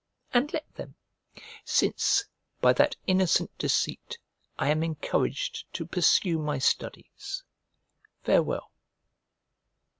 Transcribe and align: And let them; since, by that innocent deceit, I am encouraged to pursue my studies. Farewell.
And 0.33 0.51
let 0.51 0.65
them; 0.73 0.95
since, 1.63 2.25
by 2.59 2.73
that 2.73 2.95
innocent 3.05 3.55
deceit, 3.59 4.17
I 4.57 4.69
am 4.69 4.81
encouraged 4.81 5.71
to 5.73 5.85
pursue 5.85 6.39
my 6.39 6.57
studies. 6.57 7.43
Farewell. 8.23 8.71